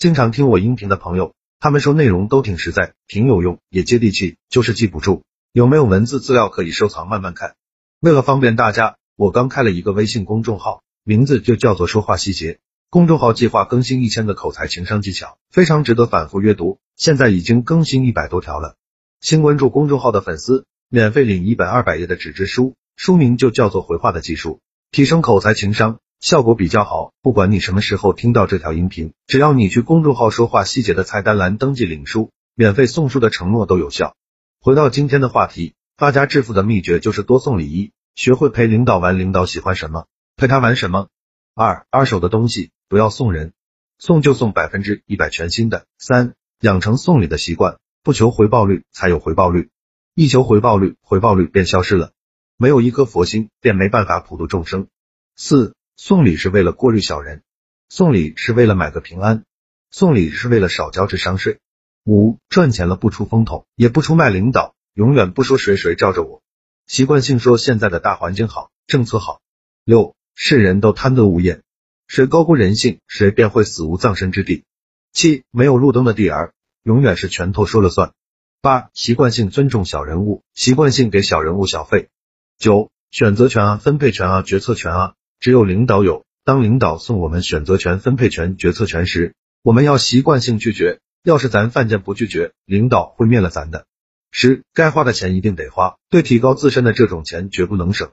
[0.00, 5.24] 经常听我音频的朋友，他们说内容都挺实在，挺有用，也接地气，就是记不住。
[5.52, 7.54] 有没有文字资料可以收藏慢慢看？
[8.00, 12.60] 为了方便大家，我刚开了一个微信公众号，名字就叫做说话细节。
[12.88, 16.78] 公众号计划更新一千个口才情商技巧，非常值得反复阅读。
[16.96, 18.76] 现在已经更新一百多条了。
[19.20, 24.60] 新关注公众号的粉丝，免费领一本二百页的纸质书，书名就叫做回话的技术，
[24.92, 27.12] 提升口才情商，效果比较好。
[27.22, 34.14] 不管你什么时候听到这条音频，只要你去公众号说话细节的菜单栏登记领书，免费送书的承诺都有效。
[34.60, 40.06] 回到今天的话题，发家致富的秘诀就是多送礼一，学会陪领导玩，领导喜欢什么，
[40.36, 41.08] 陪他玩什么。
[41.54, 42.70] 二二手的东西。
[42.90, 43.52] 不要送人，
[44.00, 45.86] 送就送百分之一百全新的。
[45.96, 49.70] 三，养成送礼的习惯，不求回报率才有回报率，
[50.16, 52.10] 一求回报率，回报率便消失了。
[52.56, 54.88] 没有一颗佛心，便没办法普度众生。
[55.36, 57.42] 四，送礼是为了过滤小人，
[57.90, 59.44] 送礼是为了买个平安，
[59.90, 61.58] 送礼是为了少交智商税。
[62.06, 66.40] 五，赚钱了不出风头，也不出卖领导，永远不说谁谁罩着我，
[66.86, 69.42] 习惯性说现在的大环境好，政策好。
[69.84, 71.60] 六，世人都贪得无厌。
[72.06, 74.64] 谁高估人性，谁便会死无葬身之地。
[75.12, 78.14] 七，没有路灯的地儿，永远是拳头说了算。
[78.62, 82.08] 八，习惯性尊重小人物，习惯性给小人物小费。
[82.56, 86.24] 九，选择权啊，分配权啊，决策权啊，只有领导有。
[86.44, 91.00] 当领导送我们选择权、分配权、决策权时，我们要习惯性拒绝。
[91.22, 93.86] 要是咱犯贱不拒绝，领导会灭了咱的。
[94.30, 98.10] 十，该花的钱一定得花，对提高自身的这种钱绝不能省。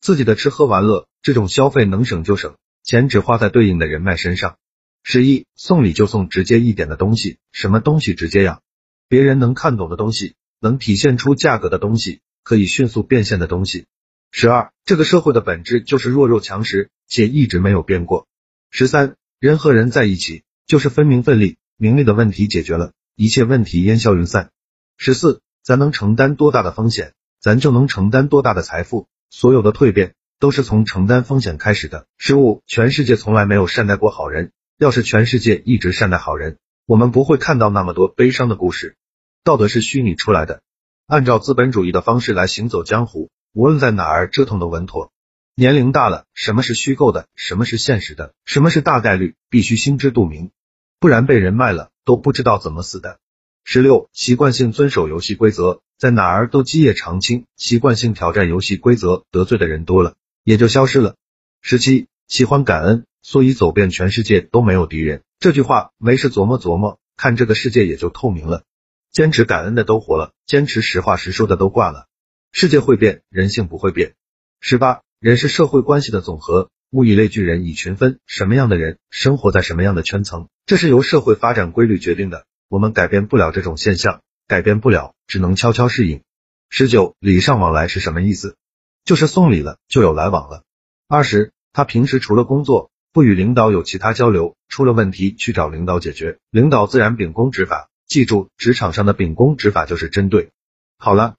[0.00, 2.56] 自己的吃喝玩乐这种消费能省就省。
[2.82, 4.56] 钱只花在对应的人脉身上。
[5.04, 8.60] 十一，送礼就送直接一点的东西，什么东西直接呀？
[9.08, 13.86] 别人能看懂的东西，能体现出价格的东西，可以迅速变现的东西。
[14.30, 18.26] 十二，这个社会的本质就是弱肉强食，且一直没有变过。
[18.70, 24.50] 十三，人和人在一起就是分名分利，名利的问题解决了，一切问题烟消云散。
[24.96, 30.14] 十四，咱能承担多大的风险，咱就能承担多大的财富，所有的蜕变。
[30.40, 32.06] 都是从承担风险开始的。
[32.16, 34.52] 十五，全世界从来没有善待过好人。
[34.78, 38.96] 要是全世界一直善待好人，我们不会看到那么多悲伤的故事。
[39.42, 40.62] 道德是虚拟出来的，
[41.08, 45.10] 按照资本主义的方式来行走江湖，无论在哪儿折腾都稳妥。
[45.56, 50.52] 年龄大了，什么是虚构的，什么是现实的，什么是大概率，必须心知肚明，
[51.00, 53.18] 不然被人卖了都不知道怎么死的。
[53.64, 57.46] 十六，习惯性遵守游戏规则，在哪儿都基业长青。
[57.56, 60.14] 习惯性挑战游戏规则，得罪的人多了。
[60.44, 61.16] 也就消失了。
[61.60, 65.22] 十七，喜欢感恩，所以走遍全世界都没有敌人。
[65.40, 68.62] 这句话没事琢磨琢磨，看这个世界也就透明了。
[69.10, 72.06] 坚持感恩的都活了，坚持实话实说的都挂了。
[72.52, 74.14] 世界会变，人性不会变。
[74.60, 78.18] 十八，人是社会关系的总和，物以类聚，人以群分。
[78.26, 82.46] 什么样的人生活在什么样的圈层，这是由社会发展规律决定的。
[82.68, 86.22] 我们改变不了这种现象，改变不了，只能悄悄适应。
[86.70, 88.56] 十九，礼尚往来是什么意思？
[89.04, 90.64] 就是送礼了，就有来往了。
[91.06, 97.88] 二十，他平时除了工作，不与领导有其他交流，出了问题去找领导解决，领导自然秉公执法。
[98.06, 100.50] 记住，职场上的秉公执法就是针对。
[100.98, 101.36] 好了，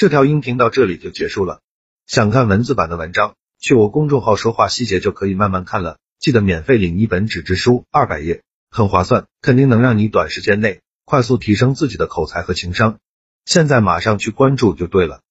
[0.00, 1.60] 这条音频到这里就结束了。
[2.06, 5.98] 想看文字版的文章，去我公众号说话细节就可以慢慢看了。
[6.18, 8.40] 记得免费领一本纸质书，二百页，
[8.70, 12.98] 很划算，肯定能让你短时间内快速提升自己的口才和情商。
[13.44, 15.20] 现在马上去关注就对了。